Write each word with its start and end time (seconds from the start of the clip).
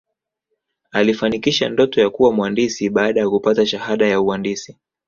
aliifanikisha 0.91 1.69
ndoto 1.69 2.01
ya 2.01 2.09
kuwa 2.09 2.33
mwandisi 2.33 2.89
baada 2.89 3.19
ya 3.21 3.29
kupata 3.29 3.65
shahada 3.65 4.07
ya 4.07 4.21
uandisi 4.21 4.77